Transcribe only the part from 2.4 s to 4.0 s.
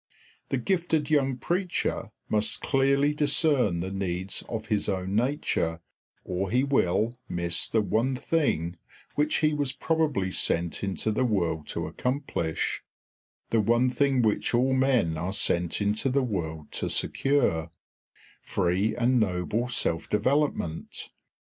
clearly discern the